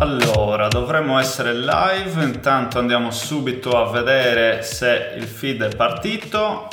Allora, 0.00 0.68
dovremmo 0.68 1.18
essere 1.18 1.52
live, 1.52 2.24
intanto 2.24 2.78
andiamo 2.78 3.10
subito 3.10 3.76
a 3.76 3.90
vedere 3.90 4.62
se 4.62 5.12
il 5.14 5.24
feed 5.24 5.62
è 5.62 5.76
partito. 5.76 6.70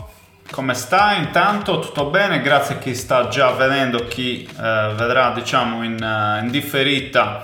Come 0.49 0.73
stai? 0.73 1.17
Intanto 1.19 1.79
tutto 1.79 2.05
bene, 2.05 2.39
grazie 2.39 2.75
a 2.75 2.77
chi 2.77 2.95
sta 2.95 3.27
già 3.27 3.51
vedendo, 3.51 4.07
chi 4.07 4.45
eh, 4.45 4.91
vedrà 4.95 5.31
diciamo 5.31 5.83
in, 5.83 5.97
uh, 6.01 6.41
in 6.41 6.49
differita. 6.49 7.43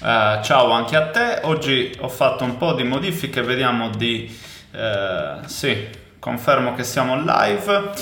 Uh, 0.00 0.42
ciao 0.42 0.72
anche 0.72 0.96
a 0.96 1.06
te, 1.06 1.38
oggi 1.42 1.96
ho 2.00 2.08
fatto 2.08 2.42
un 2.42 2.56
po' 2.56 2.72
di 2.72 2.82
modifiche, 2.82 3.42
vediamo 3.42 3.90
di... 3.90 4.28
Uh, 4.72 5.46
sì, 5.46 5.86
confermo 6.18 6.74
che 6.74 6.82
siamo 6.82 7.22
live. 7.24 7.92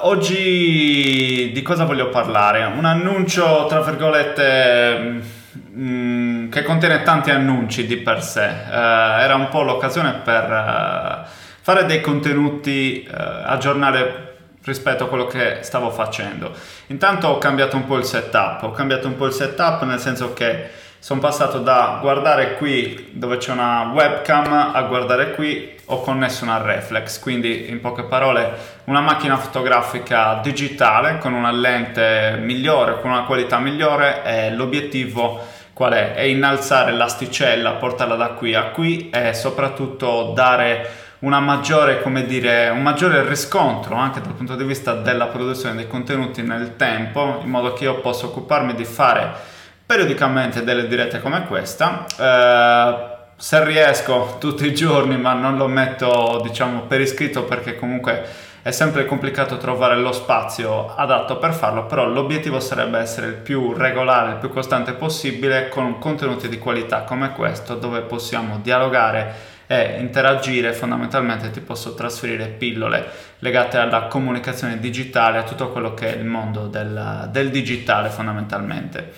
oggi 0.00 1.50
di 1.52 1.60
cosa 1.60 1.84
voglio 1.84 2.08
parlare? 2.08 2.64
Un 2.64 2.86
annuncio, 2.86 3.66
tra 3.68 3.82
virgolette 3.82 5.35
Mm, 5.76 6.48
che 6.50 6.62
contiene 6.62 7.02
tanti 7.02 7.30
annunci 7.30 7.86
di 7.86 7.96
per 7.96 8.22
sé. 8.22 8.46
Uh, 8.46 9.20
era 9.20 9.34
un 9.34 9.48
po' 9.48 9.62
l'occasione 9.62 10.14
per 10.24 10.44
uh, 10.44 11.28
fare 11.60 11.84
dei 11.86 12.00
contenuti, 12.00 13.06
uh, 13.08 13.14
aggiornare 13.44 14.24
rispetto 14.64 15.04
a 15.04 15.08
quello 15.08 15.26
che 15.26 15.58
stavo 15.62 15.90
facendo. 15.90 16.52
Intanto 16.88 17.28
ho 17.28 17.38
cambiato 17.38 17.76
un 17.76 17.86
po' 17.86 17.96
il 17.96 18.04
setup, 18.04 18.64
ho 18.64 18.72
cambiato 18.72 19.06
un 19.06 19.16
po' 19.16 19.26
il 19.26 19.32
setup 19.32 19.82
nel 19.84 20.00
senso 20.00 20.32
che 20.32 20.68
sono 20.98 21.20
passato 21.20 21.58
da 21.58 21.98
guardare 22.00 22.54
qui 22.54 23.10
dove 23.12 23.36
c'è 23.36 23.52
una 23.52 23.90
webcam 23.92 24.72
a 24.74 24.82
guardare 24.82 25.34
qui 25.34 25.74
ho 25.86 26.00
connesso 26.00 26.44
una 26.44 26.60
reflex, 26.60 27.20
quindi 27.20 27.70
in 27.70 27.80
poche 27.80 28.02
parole 28.04 28.52
una 28.84 29.00
macchina 29.00 29.36
fotografica 29.36 30.40
digitale 30.42 31.18
con 31.18 31.32
una 31.32 31.52
lente 31.52 32.38
migliore, 32.40 33.00
con 33.00 33.10
una 33.10 33.22
qualità 33.22 33.58
migliore 33.58 34.24
e 34.24 34.50
l'obiettivo 34.50 35.54
qual 35.72 35.92
è? 35.92 36.14
È 36.14 36.22
innalzare 36.22 36.90
l'asticella, 36.92 37.72
portarla 37.72 38.16
da 38.16 38.28
qui 38.28 38.54
a 38.54 38.70
qui 38.70 39.10
e 39.10 39.34
soprattutto 39.34 40.32
dare 40.34 41.04
maggiore, 41.18 42.02
dire, 42.26 42.70
un 42.70 42.82
maggiore 42.82 43.28
riscontro 43.28 43.94
anche 43.94 44.20
dal 44.20 44.32
punto 44.32 44.56
di 44.56 44.64
vista 44.64 44.94
della 44.94 45.26
produzione 45.26 45.74
dei 45.76 45.86
contenuti 45.86 46.42
nel 46.42 46.76
tempo, 46.76 47.40
in 47.42 47.50
modo 47.50 47.74
che 47.74 47.84
io 47.84 48.00
possa 48.00 48.26
occuparmi 48.26 48.74
di 48.74 48.84
fare 48.84 49.54
periodicamente 49.86 50.64
delle 50.64 50.88
dirette 50.88 51.20
come 51.20 51.46
questa. 51.46 52.04
Eh, 52.18 53.14
se 53.36 53.64
riesco 53.64 54.36
tutti 54.40 54.66
i 54.66 54.74
giorni, 54.74 55.16
ma 55.16 55.34
non 55.34 55.56
lo 55.56 55.68
metto 55.68 56.40
diciamo 56.42 56.82
per 56.82 57.00
iscritto 57.00 57.44
perché 57.44 57.76
comunque 57.76 58.24
è 58.62 58.72
sempre 58.72 59.04
complicato 59.06 59.58
trovare 59.58 59.96
lo 59.96 60.10
spazio 60.10 60.92
adatto 60.92 61.38
per 61.38 61.52
farlo, 61.52 61.86
però 61.86 62.04
l'obiettivo 62.06 62.58
sarebbe 62.58 62.98
essere 62.98 63.28
il 63.28 63.34
più 63.34 63.72
regolare, 63.72 64.32
il 64.32 64.38
più 64.38 64.48
costante 64.48 64.92
possibile 64.94 65.68
con 65.68 65.98
contenuti 66.00 66.48
di 66.48 66.58
qualità 66.58 67.02
come 67.02 67.30
questo 67.32 67.76
dove 67.76 68.00
possiamo 68.00 68.58
dialogare 68.60 69.54
e 69.68 70.00
interagire, 70.00 70.72
fondamentalmente 70.72 71.50
ti 71.50 71.60
posso 71.60 71.94
trasferire 71.94 72.46
pillole 72.46 73.04
legate 73.40 73.76
alla 73.76 74.06
comunicazione 74.06 74.80
digitale, 74.80 75.38
a 75.38 75.42
tutto 75.42 75.70
quello 75.70 75.94
che 75.94 76.14
è 76.14 76.16
il 76.16 76.24
mondo 76.24 76.66
del, 76.66 77.28
del 77.30 77.50
digitale 77.50 78.08
fondamentalmente. 78.08 79.12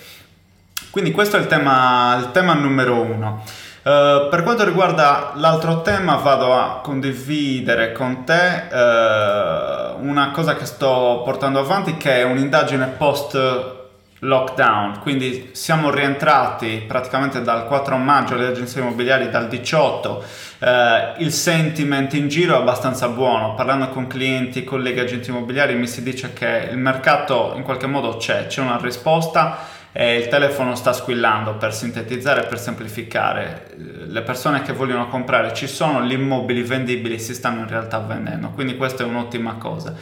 Quindi 0.89 1.11
questo 1.11 1.37
è 1.37 1.39
il 1.39 1.47
tema, 1.47 2.15
il 2.17 2.31
tema 2.31 2.53
numero 2.53 3.01
uno. 3.01 3.43
Uh, 3.81 4.27
per 4.29 4.43
quanto 4.43 4.65
riguarda 4.65 5.31
l'altro 5.35 5.81
tema 5.81 6.15
vado 6.15 6.53
a 6.53 6.81
condividere 6.83 7.93
con 7.93 8.25
te 8.25 8.67
uh, 8.69 10.05
una 10.05 10.31
cosa 10.31 10.55
che 10.55 10.65
sto 10.65 11.21
portando 11.23 11.59
avanti 11.59 11.95
che 11.95 12.17
è 12.17 12.23
un'indagine 12.23 12.87
post 12.97 13.77
lockdown, 14.19 14.99
quindi 14.99 15.51
siamo 15.53 15.91
rientrati 15.91 16.83
praticamente 16.85 17.41
dal 17.41 17.65
4 17.65 17.95
maggio 17.97 18.33
alle 18.33 18.47
agenzie 18.47 18.81
immobiliari 18.81 19.29
dal 19.29 19.47
18, 19.47 20.23
eh, 20.59 21.13
il 21.19 21.31
sentiment 21.31 22.13
in 22.13 22.27
giro 22.27 22.55
è 22.55 22.57
abbastanza 22.57 23.07
buono, 23.07 23.55
parlando 23.55 23.89
con 23.89 24.07
clienti, 24.07 24.65
colleghi 24.65 24.99
agenti 24.99 25.29
immobiliari 25.29 25.75
mi 25.75 25.87
si 25.87 26.03
dice 26.03 26.33
che 26.33 26.67
il 26.69 26.77
mercato 26.77 27.53
in 27.55 27.63
qualche 27.63 27.87
modo 27.87 28.17
c'è, 28.17 28.47
c'è 28.47 28.61
una 28.61 28.77
risposta 28.81 29.77
e 29.91 30.17
il 30.17 30.27
telefono 30.27 30.75
sta 30.75 30.93
squillando 30.93 31.55
per 31.55 31.73
sintetizzare 31.73 32.43
per 32.43 32.59
semplificare. 32.59 33.67
Le 34.07 34.21
persone 34.21 34.61
che 34.61 34.73
vogliono 34.73 35.07
comprare 35.07 35.53
ci 35.53 35.67
sono, 35.67 36.03
gli 36.03 36.13
immobili 36.13 36.63
vendibili 36.63 37.19
si 37.19 37.33
stanno 37.33 37.61
in 37.61 37.67
realtà 37.67 37.99
vendendo, 37.99 38.49
quindi 38.49 38.77
questa 38.77 39.03
è 39.03 39.05
un'ottima 39.05 39.53
cosa. 39.53 39.95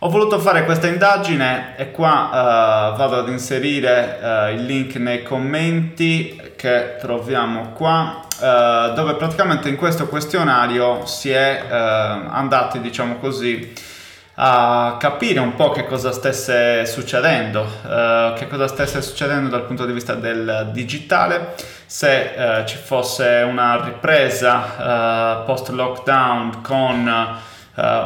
Ho 0.00 0.10
voluto 0.10 0.38
fare 0.38 0.66
questa 0.66 0.88
indagine 0.88 1.74
e 1.78 1.90
qua 1.90 2.28
uh, 2.92 2.96
vado 2.98 3.16
ad 3.16 3.28
inserire 3.30 4.18
uh, 4.20 4.54
il 4.54 4.66
link 4.66 4.96
nei 4.96 5.22
commenti 5.22 6.38
che 6.54 6.96
troviamo 7.00 7.70
qua, 7.70 8.20
uh, 8.28 8.92
dove 8.94 9.14
praticamente 9.14 9.70
in 9.70 9.76
questo 9.76 10.06
questionario 10.06 11.06
si 11.06 11.30
è 11.30 11.64
andati, 11.70 12.80
diciamo 12.82 13.16
così, 13.16 13.72
a 14.38 14.96
capire 14.98 15.40
un 15.40 15.54
po' 15.54 15.70
che 15.70 15.86
cosa 15.86 16.12
stesse 16.12 16.84
succedendo, 16.84 17.62
uh, 17.62 18.34
che 18.34 18.46
cosa 18.48 18.68
stesse 18.68 19.00
succedendo 19.00 19.48
dal 19.48 19.64
punto 19.64 19.86
di 19.86 19.92
vista 19.92 20.14
del 20.14 20.68
digitale, 20.72 21.54
se 21.86 22.34
uh, 22.36 22.66
ci 22.66 22.76
fosse 22.76 23.46
una 23.48 23.82
ripresa 23.82 25.40
uh, 25.40 25.44
post 25.44 25.68
lockdown 25.70 26.60
con 26.60 27.44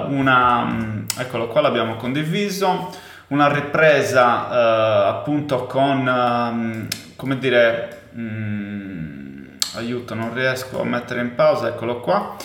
una, 0.08 0.62
um, 0.62 1.06
eccolo 1.16 1.46
qua 1.46 1.60
l'abbiamo 1.60 1.94
condiviso, 1.94 2.90
una 3.28 3.48
ripresa 3.52 5.06
appunto 5.06 5.66
con, 5.66 6.06
um, 6.06 6.88
come 7.14 7.38
dire, 7.38 8.02
um, 8.14 9.48
aiuto 9.74 10.14
non 10.14 10.34
riesco 10.34 10.80
a 10.80 10.84
mettere 10.84 11.20
in 11.20 11.34
pausa, 11.36 11.68
eccolo 11.68 12.00
qua 12.00 12.36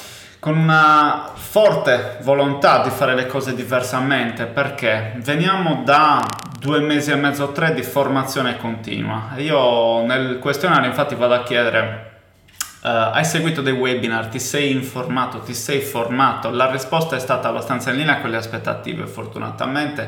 con 0.45 0.57
una 0.57 1.31
forte 1.33 2.19
volontà 2.21 2.83
di 2.83 2.91
fare 2.91 3.15
le 3.15 3.25
cose 3.25 3.55
diversamente 3.55 4.45
perché 4.45 5.13
veniamo 5.15 5.81
da 5.83 6.23
due 6.59 6.81
mesi 6.81 7.09
e 7.09 7.15
mezzo, 7.15 7.51
tre 7.51 7.73
di 7.73 7.81
formazione 7.81 8.55
continua. 8.57 9.31
Io 9.37 10.05
nel 10.05 10.37
questionario 10.37 10.87
infatti 10.87 11.15
vado 11.15 11.33
a 11.33 11.41
chiedere 11.41 12.13
Uh, 12.85 13.13
hai 13.13 13.25
seguito 13.25 13.63
dei 13.63 13.73
webinar, 13.73 14.27
ti 14.27 14.39
sei 14.39 14.71
informato, 14.71 15.39
ti 15.39 15.55
sei 15.55 15.79
formato? 15.79 16.51
La 16.51 16.69
risposta 16.69 17.15
è 17.15 17.19
stata 17.19 17.47
abbastanza 17.47 17.89
in 17.89 17.97
linea 17.97 18.21
con 18.21 18.29
le 18.29 18.37
aspettative, 18.37 19.07
fortunatamente, 19.07 20.07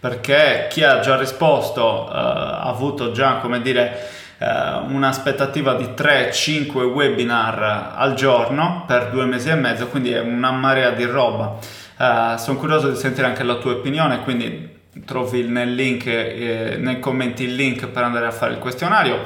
perché 0.00 0.66
chi 0.68 0.82
ha 0.82 0.98
già 0.98 1.16
risposto 1.16 1.84
uh, 1.84 2.12
ha 2.12 2.62
avuto 2.62 3.12
già, 3.12 3.34
come 3.34 3.62
dire, 3.62 4.08
eh, 4.38 4.46
un'aspettativa 4.88 5.74
di 5.74 5.84
3-5 5.96 6.82
webinar 6.82 7.94
al 7.96 8.14
giorno 8.14 8.84
per 8.86 9.10
due 9.10 9.24
mesi 9.24 9.48
e 9.48 9.54
mezzo, 9.54 9.88
quindi 9.88 10.12
è 10.12 10.20
una 10.20 10.50
marea 10.50 10.90
di 10.90 11.04
roba. 11.04 11.58
Uh, 11.98 12.36
sono 12.36 12.58
curioso 12.58 12.90
di 12.90 12.96
sentire 12.96 13.26
anche 13.26 13.42
la 13.42 13.54
tua 13.54 13.72
opinione, 13.72 14.20
quindi 14.20 14.74
trovi 15.06 15.42
nel 15.44 15.74
link, 15.74 16.06
eh, 16.06 16.76
nei 16.78 17.00
commenti 17.00 17.44
il 17.44 17.54
link 17.54 17.86
per 17.86 18.02
andare 18.02 18.26
a 18.26 18.30
fare 18.30 18.52
il 18.52 18.58
questionario. 18.58 19.22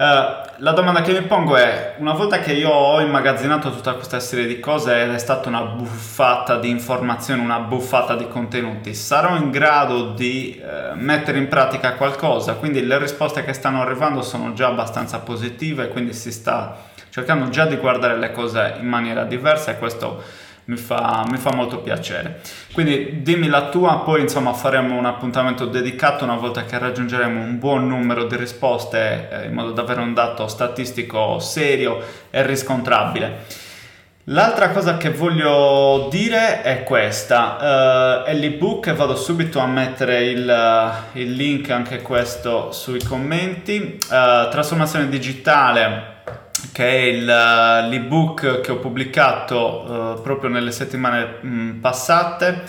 Uh, 0.00 0.62
la 0.62 0.72
domanda 0.72 1.02
che 1.02 1.12
mi 1.12 1.20
pongo 1.26 1.56
è, 1.56 1.96
una 1.98 2.14
volta 2.14 2.38
che 2.38 2.54
io 2.54 2.70
ho 2.70 3.02
immagazzinato 3.02 3.70
tutta 3.70 3.92
questa 3.92 4.18
serie 4.18 4.46
di 4.46 4.58
cose 4.58 5.02
ed 5.02 5.12
è 5.12 5.18
stata 5.18 5.50
una 5.50 5.60
buffata 5.60 6.58
di 6.58 6.70
informazioni, 6.70 7.42
una 7.42 7.58
buffata 7.58 8.16
di 8.16 8.26
contenuti, 8.26 8.94
sarò 8.94 9.36
in 9.36 9.50
grado 9.50 10.12
di 10.12 10.58
uh, 10.58 10.94
mettere 10.94 11.36
in 11.36 11.48
pratica 11.48 11.96
qualcosa? 11.96 12.54
Quindi 12.54 12.86
le 12.86 12.96
risposte 12.96 13.44
che 13.44 13.52
stanno 13.52 13.82
arrivando 13.82 14.22
sono 14.22 14.54
già 14.54 14.68
abbastanza 14.68 15.18
positive, 15.18 15.88
quindi 15.88 16.14
si 16.14 16.32
sta 16.32 16.78
cercando 17.10 17.50
già 17.50 17.66
di 17.66 17.76
guardare 17.76 18.16
le 18.16 18.32
cose 18.32 18.76
in 18.80 18.86
maniera 18.86 19.24
diversa 19.24 19.72
e 19.72 19.78
questo 19.78 20.22
mi 20.70 20.76
fa, 20.76 21.24
mi 21.28 21.36
fa, 21.36 21.52
molto 21.52 21.78
piacere. 21.78 22.40
Quindi 22.72 23.22
dimmi 23.22 23.48
la 23.48 23.68
tua, 23.70 24.02
poi 24.04 24.20
insomma 24.20 24.52
faremo 24.52 24.96
un 24.96 25.04
appuntamento 25.04 25.66
dedicato 25.66 26.22
una 26.22 26.36
volta 26.36 26.64
che 26.64 26.78
raggiungeremo 26.78 27.40
un 27.40 27.58
buon 27.58 27.88
numero 27.88 28.24
di 28.24 28.36
risposte 28.36 29.28
eh, 29.30 29.46
in 29.46 29.52
modo 29.52 29.72
da 29.72 29.82
avere 29.82 30.00
un 30.00 30.14
dato 30.14 30.46
statistico 30.46 31.40
serio 31.40 32.00
e 32.30 32.46
riscontrabile. 32.46 33.68
L'altra 34.24 34.70
cosa 34.70 34.96
che 34.96 35.10
voglio 35.10 36.06
dire 36.08 36.62
è 36.62 36.84
questa, 36.84 38.22
uh, 38.22 38.28
è 38.28 38.32
l'ebook 38.34 38.92
vado 38.92 39.16
subito 39.16 39.58
a 39.58 39.66
mettere 39.66 40.26
il, 40.26 40.92
il 41.14 41.32
link 41.32 41.70
anche 41.70 42.00
questo 42.00 42.70
sui 42.70 43.02
commenti, 43.02 43.98
uh, 43.98 44.48
trasformazione 44.50 45.08
digitale 45.08 46.18
che 46.72 46.86
è 46.86 47.02
il, 47.02 47.28
eh, 47.28 47.88
l'ebook 47.88 48.60
che 48.60 48.72
ho 48.72 48.76
pubblicato 48.76 50.16
uh, 50.16 50.22
proprio 50.22 50.50
nelle 50.50 50.72
settimane 50.72 51.36
mh, 51.40 51.48
mm, 51.48 51.80
passate. 51.80 52.62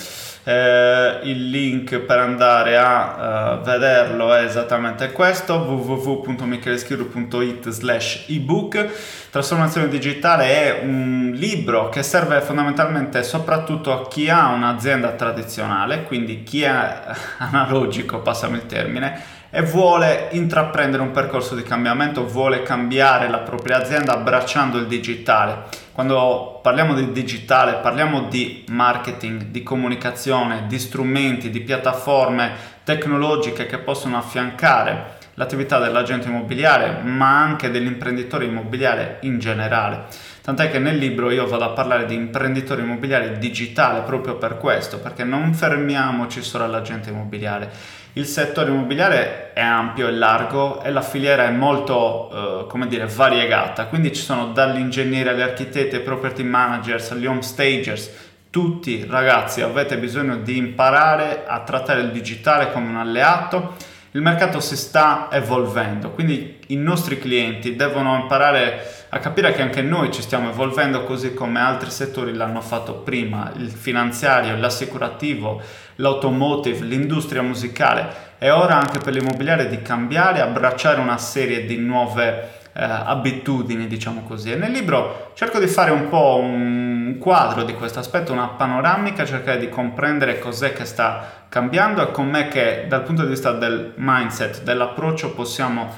Eh, 0.44 1.20
il 1.24 1.52
link 1.52 2.00
per 2.00 2.18
andare 2.18 2.76
a 2.76 3.60
uh, 3.60 3.64
vederlo 3.64 4.34
è 4.34 4.44
esattamente 4.44 5.12
questo 5.12 5.58
www.micheleschirru.it 5.58 7.70
slash 7.70 8.26
ebook 8.28 8.88
trasformazione 9.30 9.88
digitale 9.88 10.46
è 10.46 10.80
un 10.82 11.32
libro 11.36 11.90
che 11.90 12.02
serve 12.02 12.42
fondamentalmente 12.42 13.22
soprattutto 13.22 13.94
a 13.94 14.08
chi 14.08 14.32
ha 14.32 14.48
un'azienda 14.48 15.12
tradizionale 15.12 16.06
quindi 16.06 16.42
chi 16.42 16.64
è 16.64 17.02
analogico 17.38 18.22
passami 18.22 18.56
il 18.56 18.66
termine 18.66 19.41
e 19.52 19.62
vuole 19.62 20.30
intraprendere 20.32 21.04
un 21.04 21.12
percorso 21.12 21.56
di 21.56 21.64
cambiamento, 21.64 22.26
vuole 22.26 22.64
cambiare 22.64 23.30
la 23.30 23.40
propria 23.40 23.78
azienda 23.78 24.14
abbracciando 24.14 24.78
il 24.78 24.88
digitale. 24.88 25.66
Quando 25.92 26.60
parliamo 26.64 26.94
di 26.94 27.12
digitale 27.12 27.76
parliamo 27.76 28.24
di 28.24 28.64
marketing, 28.70 29.44
di 29.46 29.62
comunicazione, 29.62 30.66
di 30.68 30.80
strumenti, 30.80 31.50
di 31.50 31.60
piattaforme 31.60 32.52
tecnologiche 32.84 33.66
che 33.66 33.78
possono 33.78 34.18
affiancare 34.18 35.20
l'attività 35.36 35.80
dell'agente 35.80 36.28
immobiliare, 36.28 37.02
ma 37.04 37.40
anche 37.40 37.72
dell'imprenditore 37.72 38.46
immobiliare 38.46 39.18
in 39.22 39.40
generale. 39.40 40.06
Tant'è 40.42 40.72
che 40.72 40.80
nel 40.80 40.98
libro 40.98 41.30
io 41.30 41.46
vado 41.46 41.66
a 41.66 41.70
parlare 41.70 42.06
di 42.06 42.16
imprenditore 42.16 42.82
immobiliare 42.82 43.38
digitale 43.38 44.02
proprio 44.02 44.36
per 44.36 44.58
questo, 44.58 45.00
perché 45.00 45.24
non 45.24 45.54
fermiamoci 45.54 46.42
solo 46.42 46.64
all'agente 46.64 47.10
immobiliare. 47.10 47.70
Il 48.14 48.26
settore 48.26 48.72
immobiliare 48.72 49.54
è 49.54 49.62
ampio 49.62 50.08
e 50.08 50.12
largo 50.12 50.84
e 50.84 50.92
la 50.92 51.02
filiera 51.02 51.46
è 51.46 51.52
molto, 51.52 52.64
eh, 52.64 52.68
come 52.68 52.88
dire, 52.88 53.06
variegata, 53.06 53.86
quindi 53.86 54.14
ci 54.14 54.22
sono 54.22 54.48
dall'ingegnere 54.48 55.30
agli 55.30 55.42
architetti, 55.42 55.96
ai 55.96 56.02
property 56.02 56.44
managers, 56.44 57.12
agli 57.12 57.26
home 57.26 57.42
stagers, 57.42 58.30
tutti 58.50 59.06
ragazzi 59.10 59.62
avete 59.62 59.98
bisogno 59.98 60.36
di 60.36 60.58
imparare 60.58 61.46
a 61.48 61.62
trattare 61.62 62.02
il 62.02 62.12
digitale 62.12 62.74
come 62.74 62.90
un 62.90 62.98
alleato 62.98 63.76
il 64.14 64.22
mercato 64.22 64.60
si 64.60 64.76
sta 64.76 65.30
evolvendo, 65.32 66.12
quindi 66.12 66.60
i 66.68 66.76
nostri 66.76 67.18
clienti 67.18 67.78
devono 67.78 68.18
imparare 68.18 69.06
a 69.10 69.20
capire 69.20 69.54
che 69.54 69.62
anche 69.62 69.82
noi 69.82 70.12
ci 70.12 70.22
stiamo 70.22 70.50
evolvendo 70.50 71.04
così 71.04 71.34
come 71.34 71.62
altri 71.62 71.90
settori 71.90 72.34
l'hanno 72.34 72.60
fatto 72.60 72.96
prima, 72.96 73.54
il 73.56 73.70
finanziario, 73.70 74.58
l'assicurativo, 74.58 75.62
l'automotive, 75.96 76.86
l'industria 76.86 77.42
musicale. 77.42 78.30
È 78.42 78.52
ora 78.52 78.76
anche 78.76 78.98
per 78.98 79.14
l'immobiliare 79.14 79.70
di 79.70 79.84
cambiare, 79.84 80.42
abbracciare 80.42 81.00
una 81.00 81.20
serie 81.20 81.64
di 81.68 81.78
nuove 81.78 82.50
eh, 82.74 82.84
abitudini, 82.84 83.86
diciamo 83.86 84.24
così. 84.24 84.52
E 84.52 84.56
nel 84.56 84.72
libro 84.72 85.30
cerco 85.36 85.60
di 85.60 85.68
fare 85.68 85.92
un 85.92 86.10
po' 86.10 86.40
un 86.42 87.18
quadro 87.20 87.62
di 87.62 87.76
questo 87.76 88.00
aspetto, 88.00 88.34
una 88.34 88.48
panoramica, 88.48 89.26
cercare 89.26 89.60
di 89.60 89.70
comprendere 89.70 90.40
cos'è 90.40 90.74
che 90.74 90.86
sta 90.86 91.46
cambiando 91.50 92.02
e 92.02 92.10
com'è 92.10 92.48
che 92.48 92.86
dal 92.88 93.04
punto 93.04 93.22
di 93.22 93.30
vista 93.30 93.52
del 93.52 93.94
mindset, 93.98 94.64
dell'approccio 94.64 95.36
possiamo 95.36 95.94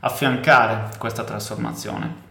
affiancare 0.00 0.90
questa 0.98 1.24
trasformazione. 1.24 2.25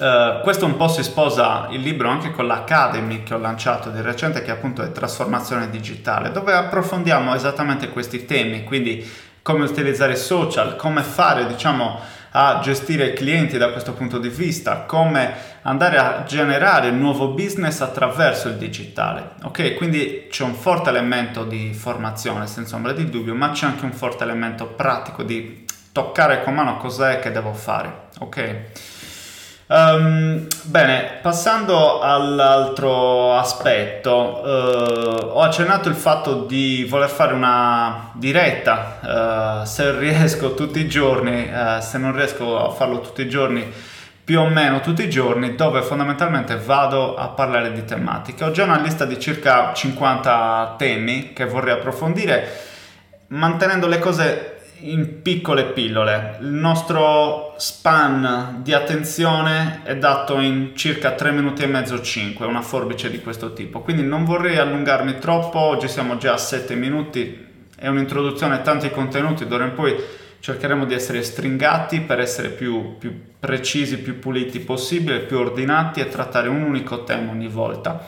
Uh, 0.00 0.40
questo 0.40 0.64
un 0.64 0.78
po' 0.78 0.88
si 0.88 1.02
sposa 1.02 1.66
il 1.72 1.80
libro 1.80 2.08
anche 2.08 2.30
con 2.30 2.46
l'Academy 2.46 3.22
che 3.22 3.34
ho 3.34 3.38
lanciato 3.38 3.90
di 3.90 4.00
recente, 4.00 4.40
che 4.40 4.50
appunto 4.50 4.80
è 4.80 4.92
trasformazione 4.92 5.68
digitale, 5.68 6.32
dove 6.32 6.54
approfondiamo 6.54 7.34
esattamente 7.34 7.90
questi 7.90 8.24
temi, 8.24 8.64
quindi 8.64 9.06
come 9.42 9.64
utilizzare 9.64 10.14
i 10.14 10.16
social, 10.16 10.76
come 10.76 11.02
fare, 11.02 11.46
diciamo, 11.46 12.00
a 12.30 12.60
gestire 12.62 13.12
clienti 13.12 13.58
da 13.58 13.72
questo 13.72 13.92
punto 13.92 14.16
di 14.16 14.30
vista, 14.30 14.84
come 14.86 15.34
andare 15.62 15.98
a 15.98 16.22
generare 16.26 16.90
nuovo 16.90 17.28
business 17.28 17.82
attraverso 17.82 18.48
il 18.48 18.54
digitale. 18.54 19.32
Ok, 19.42 19.74
quindi 19.74 20.28
c'è 20.30 20.44
un 20.44 20.54
forte 20.54 20.88
elemento 20.88 21.44
di 21.44 21.74
formazione 21.74 22.46
senza 22.46 22.74
ombra 22.74 22.92
di 22.92 23.10
dubbio, 23.10 23.34
ma 23.34 23.50
c'è 23.50 23.66
anche 23.66 23.84
un 23.84 23.92
forte 23.92 24.24
elemento 24.24 24.64
pratico 24.64 25.22
di 25.22 25.66
toccare 25.92 26.42
con 26.42 26.54
mano 26.54 26.78
cos'è 26.78 27.18
che 27.18 27.30
devo 27.30 27.52
fare. 27.52 28.08
Ok. 28.20 28.89
Um, 29.72 30.48
bene, 30.64 31.18
passando 31.22 32.00
all'altro 32.00 33.36
aspetto, 33.36 34.40
uh, 34.42 35.28
ho 35.28 35.42
accennato 35.42 35.88
il 35.88 35.94
fatto 35.94 36.42
di 36.42 36.84
voler 36.88 37.08
fare 37.08 37.34
una 37.34 38.10
diretta, 38.14 39.60
uh, 39.62 39.64
se 39.64 39.96
riesco 39.96 40.54
tutti 40.54 40.80
i 40.80 40.88
giorni, 40.88 41.48
uh, 41.48 41.80
se 41.80 41.98
non 41.98 42.12
riesco 42.16 42.58
a 42.58 42.70
farlo 42.70 43.00
tutti 43.00 43.22
i 43.22 43.28
giorni, 43.28 43.64
più 44.24 44.40
o 44.40 44.48
meno 44.48 44.80
tutti 44.80 45.04
i 45.04 45.10
giorni, 45.10 45.54
dove 45.54 45.82
fondamentalmente 45.82 46.56
vado 46.56 47.14
a 47.14 47.28
parlare 47.28 47.72
di 47.72 47.84
tematiche. 47.84 48.42
Ho 48.42 48.50
già 48.50 48.64
una 48.64 48.80
lista 48.80 49.04
di 49.04 49.20
circa 49.20 49.72
50 49.72 50.74
temi 50.78 51.32
che 51.32 51.44
vorrei 51.44 51.74
approfondire, 51.74 52.66
mantenendo 53.28 53.86
le 53.86 54.00
cose 54.00 54.59
in 54.82 55.22
piccole 55.22 55.66
pillole. 55.66 56.38
Il 56.40 56.48
nostro 56.48 57.54
span 57.58 58.60
di 58.62 58.72
attenzione 58.72 59.82
è 59.84 59.96
dato 59.96 60.38
in 60.38 60.72
circa 60.74 61.12
3 61.12 61.32
minuti 61.32 61.62
e 61.62 61.66
mezzo 61.66 62.00
5, 62.00 62.46
una 62.46 62.62
forbice 62.62 63.10
di 63.10 63.20
questo 63.20 63.52
tipo. 63.52 63.80
Quindi 63.80 64.02
non 64.02 64.24
vorrei 64.24 64.58
allungarmi 64.58 65.18
troppo, 65.18 65.58
oggi 65.58 65.88
siamo 65.88 66.16
già 66.16 66.34
a 66.34 66.38
7 66.38 66.74
minuti, 66.74 67.46
è 67.76 67.88
un'introduzione 67.88 68.54
a 68.54 68.60
tanti 68.60 68.90
contenuti, 68.90 69.46
d'ora 69.46 69.64
in 69.64 69.74
poi 69.74 69.96
cercheremo 70.40 70.86
di 70.86 70.94
essere 70.94 71.22
stringati 71.22 72.00
per 72.00 72.18
essere 72.18 72.48
più, 72.48 72.96
più 72.98 73.14
precisi, 73.38 73.98
più 73.98 74.18
puliti 74.18 74.60
possibile, 74.60 75.20
più 75.20 75.38
ordinati 75.38 76.00
e 76.00 76.08
trattare 76.08 76.48
un 76.48 76.62
unico 76.62 77.04
tema 77.04 77.30
ogni 77.30 77.48
volta. 77.48 78.06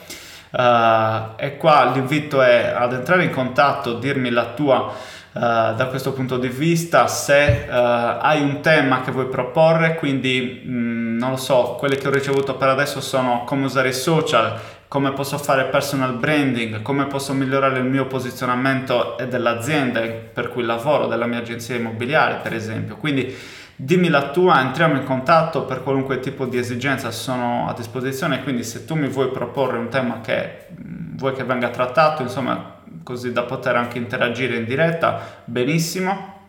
Uh, 0.50 1.32
e 1.36 1.56
qua 1.56 1.90
l'invito 1.94 2.42
è 2.42 2.74
ad 2.76 2.92
entrare 2.92 3.24
in 3.24 3.30
contatto, 3.30 3.94
dirmi 3.94 4.28
la 4.28 4.52
tua 4.52 4.92
Uh, 5.32 5.74
da 5.74 5.86
questo 5.88 6.12
punto 6.12 6.36
di 6.36 6.48
vista 6.48 7.06
se 7.06 7.64
uh, 7.66 7.72
hai 7.72 8.42
un 8.42 8.60
tema 8.60 9.00
che 9.00 9.10
vuoi 9.10 9.28
proporre 9.28 9.94
quindi 9.94 10.60
mh, 10.62 10.70
mm, 10.70 11.16
non 11.16 11.30
lo 11.30 11.36
so 11.38 11.76
quelli 11.78 11.96
che 11.96 12.08
ho 12.08 12.10
ricevuto 12.10 12.54
per 12.56 12.68
adesso 12.68 13.00
sono 13.00 13.44
come 13.46 13.64
usare 13.64 13.88
i 13.88 13.94
social 13.94 14.60
come 14.88 15.12
posso 15.12 15.38
fare 15.38 15.64
personal 15.64 16.16
branding 16.16 16.82
come 16.82 17.06
posso 17.06 17.32
migliorare 17.32 17.78
il 17.78 17.86
mio 17.86 18.06
posizionamento 18.08 19.16
e 19.16 19.26
dell'azienda 19.26 20.02
per 20.02 20.50
cui 20.50 20.64
lavoro 20.64 21.06
della 21.06 21.24
mia 21.24 21.38
agenzia 21.38 21.76
immobiliare 21.76 22.40
per 22.42 22.52
esempio. 22.52 22.96
Quindi 22.96 23.34
dimmi 23.74 24.10
la 24.10 24.28
tua 24.28 24.60
entriamo 24.60 24.96
in 24.96 25.04
contatto 25.04 25.64
per 25.64 25.82
qualunque 25.82 26.20
tipo 26.20 26.44
di 26.44 26.58
esigenza 26.58 27.10
sono 27.10 27.70
a 27.70 27.72
disposizione 27.72 28.42
quindi 28.42 28.64
se 28.64 28.84
tu 28.84 28.96
mi 28.96 29.08
vuoi 29.08 29.28
proporre 29.28 29.78
un 29.78 29.88
tema 29.88 30.20
che 30.20 30.66
mh, 30.68 30.82
mm, 30.82 31.16
vuoi 31.16 31.32
che 31.32 31.44
venga 31.44 31.70
trattato 31.70 32.20
insomma 32.20 32.71
così 33.02 33.32
da 33.32 33.42
poter 33.42 33.76
anche 33.76 33.98
interagire 33.98 34.56
in 34.56 34.64
diretta, 34.64 35.20
benissimo. 35.44 36.40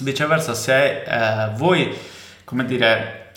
Viceversa, 0.00 0.54
se 0.54 1.02
eh, 1.02 1.50
vuoi, 1.54 1.92
come 2.44 2.64
dire, 2.64 3.32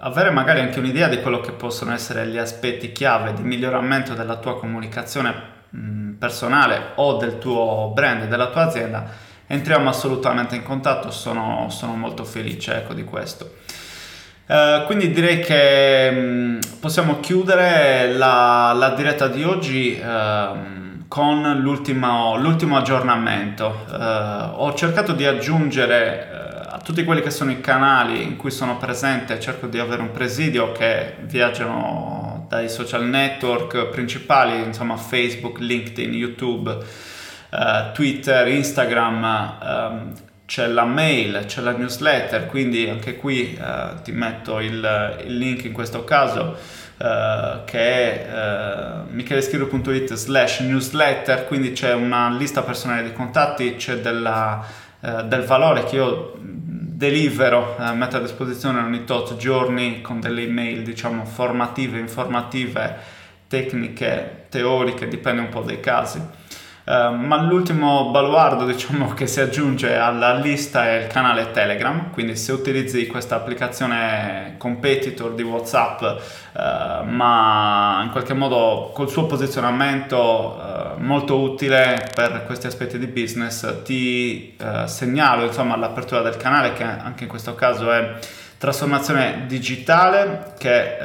avere 0.00 0.30
magari 0.30 0.60
anche 0.60 0.78
un'idea 0.78 1.08
di 1.08 1.20
quello 1.20 1.40
che 1.40 1.52
possono 1.52 1.92
essere 1.92 2.26
gli 2.26 2.38
aspetti 2.38 2.92
chiave 2.92 3.34
di 3.34 3.42
miglioramento 3.42 4.14
della 4.14 4.36
tua 4.36 4.58
comunicazione 4.58 5.34
mh, 5.70 6.12
personale 6.12 6.92
o 6.96 7.16
del 7.16 7.38
tuo 7.38 7.90
brand, 7.94 8.26
della 8.26 8.48
tua 8.48 8.62
azienda, 8.62 9.06
entriamo 9.46 9.88
assolutamente 9.88 10.56
in 10.56 10.62
contatto, 10.62 11.10
sono, 11.10 11.68
sono 11.70 11.94
molto 11.96 12.24
felice 12.24 12.76
ecco, 12.76 12.94
di 12.94 13.04
questo. 13.04 13.54
Uh, 14.46 14.84
quindi 14.86 15.10
direi 15.10 15.40
che 15.40 16.08
mh, 16.08 16.58
possiamo 16.80 17.18
chiudere 17.18 18.12
la, 18.12 18.72
la, 18.72 18.90
diretta 18.90 19.26
di 19.26 19.42
oggi. 19.42 20.00
Uh, 20.00 20.85
con 21.08 21.60
l'ultimo, 21.60 22.36
l'ultimo 22.36 22.76
aggiornamento. 22.76 23.84
Uh, 23.88 24.60
ho 24.62 24.74
cercato 24.74 25.12
di 25.12 25.24
aggiungere 25.24 26.28
uh, 26.30 26.74
a 26.74 26.78
tutti 26.78 27.04
quelli 27.04 27.20
che 27.20 27.30
sono 27.30 27.50
i 27.50 27.60
canali 27.60 28.22
in 28.22 28.36
cui 28.36 28.50
sono 28.50 28.76
presente, 28.76 29.38
cerco 29.40 29.66
di 29.66 29.78
avere 29.78 30.02
un 30.02 30.10
presidio 30.10 30.72
che 30.72 31.16
viaggiano 31.22 32.46
dai 32.48 32.68
social 32.68 33.04
network 33.04 33.86
principali, 33.86 34.62
insomma 34.62 34.96
Facebook, 34.96 35.58
LinkedIn, 35.58 36.12
YouTube, 36.12 36.70
uh, 36.70 37.92
Twitter, 37.92 38.48
Instagram. 38.48 39.58
Um, 39.62 40.12
c'è 40.46 40.68
la 40.68 40.84
mail, 40.84 41.44
c'è 41.46 41.60
la 41.60 41.72
newsletter, 41.72 42.46
quindi 42.46 42.88
anche 42.88 43.16
qui 43.16 43.58
ti 44.04 44.12
metto 44.12 44.60
il, 44.60 45.16
il 45.26 45.38
link 45.38 45.64
in 45.64 45.72
questo 45.72 46.04
caso 46.04 46.56
Uh, 46.98 47.62
che 47.66 48.24
è 48.24 48.26
uh, 48.32 49.12
micheleschiro.it 49.12 50.14
slash 50.14 50.60
newsletter, 50.60 51.46
quindi 51.46 51.72
c'è 51.72 51.92
una 51.92 52.30
lista 52.30 52.62
personale 52.62 53.02
di 53.02 53.12
contatti, 53.12 53.76
c'è 53.76 53.98
della, 53.98 54.64
uh, 55.00 55.20
del 55.24 55.42
valore 55.42 55.84
che 55.84 55.96
io 55.96 56.32
delivero, 56.40 57.76
metto 57.92 58.16
a 58.16 58.20
disposizione 58.20 58.80
ogni 58.80 59.04
tot 59.04 59.36
giorni 59.36 60.00
con 60.00 60.20
delle 60.20 60.44
email 60.44 60.82
diciamo 60.82 61.26
formative, 61.26 61.98
informative, 61.98 62.96
tecniche, 63.46 64.46
teoriche, 64.48 65.06
dipende 65.06 65.42
un 65.42 65.50
po' 65.50 65.60
dai 65.60 65.80
casi. 65.80 66.18
Uh, 66.88 67.12
ma 67.12 67.42
l'ultimo 67.42 68.10
baluardo 68.10 68.64
diciamo, 68.64 69.08
che 69.14 69.26
si 69.26 69.40
aggiunge 69.40 69.96
alla 69.96 70.34
lista 70.34 70.86
è 70.86 71.00
il 71.00 71.06
canale 71.08 71.50
Telegram, 71.50 72.12
quindi 72.12 72.36
se 72.36 72.52
utilizzi 72.52 73.08
questa 73.08 73.34
applicazione 73.34 74.54
competitor 74.56 75.34
di 75.34 75.42
WhatsApp, 75.42 76.00
uh, 76.02 77.04
ma 77.06 78.02
in 78.04 78.10
qualche 78.12 78.34
modo 78.34 78.92
col 78.94 79.10
suo 79.10 79.26
posizionamento 79.26 80.16
uh, 80.16 81.02
molto 81.02 81.40
utile 81.40 82.08
per 82.14 82.44
questi 82.46 82.68
aspetti 82.68 83.00
di 83.00 83.08
business, 83.08 83.82
ti 83.82 84.56
segnalo 84.84 85.44
insomma, 85.44 85.76
l'apertura 85.76 86.22
del 86.22 86.36
canale 86.36 86.72
che 86.72 86.84
anche 86.84 87.24
in 87.24 87.28
questo 87.28 87.56
caso 87.56 87.90
è 87.90 88.14
trasformazione 88.58 89.44
digitale 89.46 90.54
che 90.56 90.96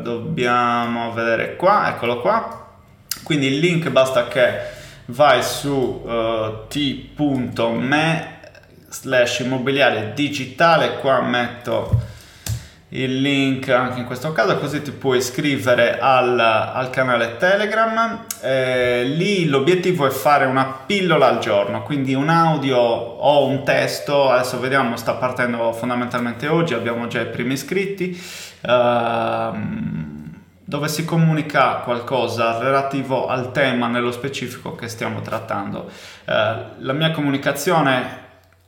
dobbiamo 0.00 1.12
vedere 1.12 1.56
qua, 1.56 1.88
eccolo 1.88 2.20
qua. 2.20 2.68
Quindi 3.22 3.48
il 3.48 3.58
link 3.58 3.88
basta 3.90 4.28
che 4.28 4.78
vai 5.10 5.42
su 5.42 5.70
uh, 6.04 6.66
t.me 6.68 8.38
slash 8.88 9.38
immobiliare 9.40 10.12
digitale, 10.14 10.98
qua 10.98 11.20
metto 11.20 12.08
il 12.92 13.20
link 13.20 13.68
anche 13.68 14.00
in 14.00 14.04
questo 14.04 14.32
caso 14.32 14.56
così 14.58 14.82
ti 14.82 14.90
puoi 14.90 15.18
iscrivere 15.18 15.98
al, 16.00 16.38
al 16.38 16.90
canale 16.90 17.36
telegram. 17.36 18.24
Eh, 18.42 19.04
lì 19.04 19.46
l'obiettivo 19.46 20.06
è 20.06 20.10
fare 20.10 20.44
una 20.44 20.64
pillola 20.86 21.28
al 21.28 21.38
giorno 21.38 21.82
quindi 21.82 22.14
un 22.14 22.28
audio 22.28 22.78
o 22.78 23.46
un 23.46 23.64
testo. 23.64 24.28
Adesso 24.30 24.58
vediamo 24.58 24.96
sta 24.96 25.14
partendo 25.14 25.72
fondamentalmente 25.72 26.48
oggi 26.48 26.74
abbiamo 26.74 27.06
già 27.06 27.20
i 27.20 27.28
primi 27.28 27.52
iscritti. 27.52 28.20
Uh, 28.62 30.19
dove 30.70 30.86
si 30.86 31.04
comunica 31.04 31.78
qualcosa 31.78 32.58
relativo 32.58 33.26
al 33.26 33.50
tema 33.50 33.88
nello 33.88 34.12
specifico 34.12 34.76
che 34.76 34.86
stiamo 34.86 35.20
trattando. 35.20 35.90
Uh, 36.24 36.32
la 36.78 36.92
mia 36.92 37.10
comunicazione 37.10 38.19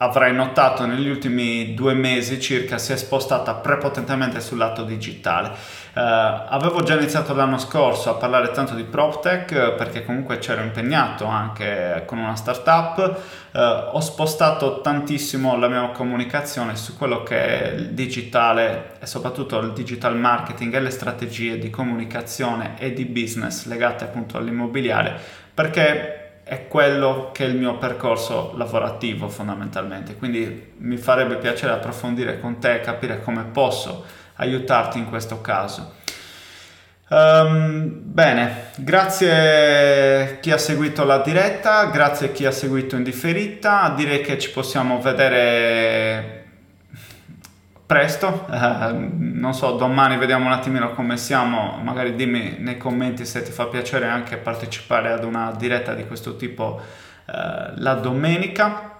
avrai 0.02 0.35
notato 0.35 0.85
negli 0.85 1.09
ultimi 1.09 1.75
due 1.75 1.94
mesi 1.94 2.40
circa 2.40 2.76
si 2.76 2.92
è 2.92 2.97
spostata 2.97 3.54
prepotentemente 3.54 4.40
sul 4.40 4.59
lato 4.59 4.82
digitale. 4.82 5.50
Uh, 5.94 6.00
avevo 6.49 6.82
già 6.82 6.94
iniziato 6.94 7.35
l'anno 7.35 7.59
scorso 7.59 8.11
a 8.11 8.14
parlare 8.14 8.50
tanto 8.50 8.75
di 8.75 8.82
PropTech 8.82 9.50
uh, 9.50 9.76
perché 9.76 10.04
comunque 10.04 10.38
c'ero 10.38 10.62
impegnato 10.62 11.26
anche 11.26 12.02
con 12.06 12.18
una 12.18 12.35
startup. 12.35 13.21
Uh, 13.52 13.94
ho 13.94 14.00
spostato 14.00 14.80
tantissimo 14.80 15.56
la 15.56 15.68
mia 15.68 15.87
comunicazione 15.90 16.75
su 16.75 16.97
quello 16.97 17.23
che 17.23 17.71
è 17.71 17.73
il 17.75 17.90
digitale 17.90 18.94
e 18.99 19.06
soprattutto 19.06 19.59
il 19.61 19.73
digital 19.73 20.16
marketing 20.16 20.75
e 20.75 20.80
le 20.80 20.90
strategie 20.90 21.59
di 21.59 21.71
comunicazione 21.71 22.75
e 22.78 22.92
di 22.92 23.04
business 23.04 23.66
legate 23.66 24.04
appunto 24.04 24.37
all'immobiliare 24.37 25.40
perché 25.54 26.22
è 26.52 26.68
quello 26.68 27.30
che 27.32 27.47
è 27.47 27.49
il 27.49 27.56
mio 27.56 27.78
percorso 27.78 28.52
lavorativo 28.59 29.30
fondamentalmente, 29.30 30.16
quindi 30.16 30.75
mi 30.80 30.99
farebbe 30.99 31.37
piacere 31.37 31.73
approfondire 31.73 32.38
con 32.40 32.59
te 32.59 32.75
e 32.75 32.80
capire 32.80 33.23
come 33.23 33.44
posso 33.44 34.04
aiutarti 34.35 34.99
in 34.99 35.09
questo 35.09 35.40
caso. 35.40 35.94
Um, 37.09 38.00
bene, 38.02 38.66
grazie 38.76 40.40
chi 40.40 40.50
ha 40.50 40.59
seguito 40.59 41.04
la 41.04 41.23
diretta, 41.23 41.87
grazie 41.87 42.32
chi 42.32 42.44
ha 42.44 42.50
seguito 42.50 42.97
in 42.97 43.02
differita, 43.02 43.94
direi 43.97 44.21
che 44.21 44.38
ci 44.38 44.50
possiamo 44.50 45.00
vedere 45.00 46.41
presto, 47.92 48.46
eh, 48.50 48.90
non 49.18 49.52
so, 49.52 49.72
domani 49.72 50.16
vediamo 50.16 50.46
un 50.46 50.52
attimino 50.52 50.94
come 50.94 51.18
siamo, 51.18 51.78
magari 51.82 52.14
dimmi 52.14 52.56
nei 52.58 52.78
commenti 52.78 53.26
se 53.26 53.42
ti 53.42 53.52
fa 53.52 53.66
piacere 53.66 54.06
anche 54.06 54.38
partecipare 54.38 55.12
ad 55.12 55.25
una 55.25 55.54
diretta 55.54 55.92
di 55.92 56.06
questo 56.06 56.37
tipo 56.37 56.80
eh, 57.26 57.72
la 57.75 57.92
domenica, 57.92 58.96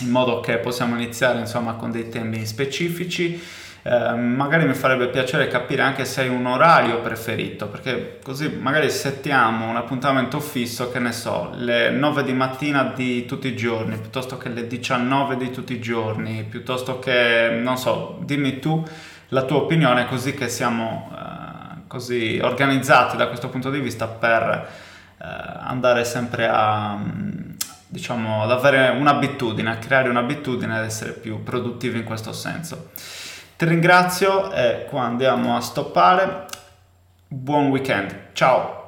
in 0.00 0.10
modo 0.10 0.40
che 0.40 0.58
possiamo 0.58 0.96
iniziare 0.96 1.38
insomma 1.38 1.74
con 1.74 1.92
dei 1.92 2.08
temi 2.08 2.44
specifici. 2.44 3.40
Eh, 3.86 4.14
magari 4.14 4.64
mi 4.64 4.72
farebbe 4.72 5.08
piacere 5.08 5.46
capire 5.46 5.82
anche 5.82 6.06
se 6.06 6.22
hai 6.22 6.28
un 6.28 6.46
orario 6.46 7.02
preferito, 7.02 7.68
perché 7.68 8.18
così 8.22 8.48
magari 8.48 8.88
settiamo 8.88 9.68
un 9.68 9.76
appuntamento 9.76 10.40
fisso, 10.40 10.90
che 10.90 10.98
ne 10.98 11.12
so, 11.12 11.50
le 11.54 11.90
9 11.90 12.24
di 12.24 12.32
mattina 12.32 12.84
di 12.84 13.26
tutti 13.26 13.46
i 13.46 13.54
giorni, 13.54 13.98
piuttosto 13.98 14.38
che 14.38 14.48
le 14.48 14.66
19 14.66 15.36
di 15.36 15.50
tutti 15.50 15.74
i 15.74 15.80
giorni, 15.80 16.44
piuttosto 16.44 16.98
che, 16.98 17.60
non 17.62 17.76
so, 17.76 18.20
dimmi 18.22 18.58
tu 18.58 18.82
la 19.28 19.42
tua 19.42 19.58
opinione 19.58 20.06
così 20.06 20.32
che 20.32 20.48
siamo 20.48 21.10
eh, 21.12 21.82
così 21.86 22.40
organizzati 22.42 23.18
da 23.18 23.26
questo 23.26 23.50
punto 23.50 23.70
di 23.70 23.80
vista 23.80 24.06
per 24.06 24.66
eh, 25.20 25.26
andare 25.60 26.04
sempre 26.04 26.48
a 26.50 26.98
diciamo 27.86 28.42
ad 28.42 28.50
avere 28.50 28.88
un'abitudine, 28.88 29.70
a 29.70 29.76
creare 29.76 30.08
un'abitudine 30.08 30.78
ad 30.78 30.84
essere 30.84 31.12
più 31.12 31.42
produttivi 31.42 31.98
in 31.98 32.04
questo 32.04 32.32
senso. 32.32 32.90
Ti 33.56 33.66
ringrazio 33.66 34.52
e 34.52 34.86
qua 34.90 35.02
andiamo 35.02 35.56
a 35.56 35.60
stoppare. 35.60 36.46
Buon 37.28 37.70
weekend. 37.70 38.32
Ciao. 38.32 38.83